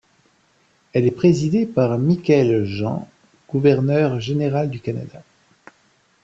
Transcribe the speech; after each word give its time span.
Elle 0.93 1.05
est 1.05 1.11
présidée 1.11 1.67
par 1.67 1.95
Michaëlle 1.99 2.63
Jean, 2.65 3.07
gouverneure 3.47 4.19
générale 4.19 4.71
du 4.71 4.79
Canada. 4.79 5.21